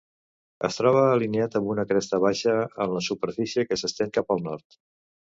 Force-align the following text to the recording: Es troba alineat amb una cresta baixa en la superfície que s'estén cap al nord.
Es 0.67 0.77
troba 0.77 1.01
alineat 1.09 1.57
amb 1.59 1.67
una 1.73 1.83
cresta 1.91 2.19
baixa 2.23 2.55
en 2.85 2.93
la 2.95 3.01
superfície 3.09 3.65
que 3.67 3.77
s'estén 3.83 4.15
cap 4.17 4.33
al 4.37 4.43
nord. 4.49 4.79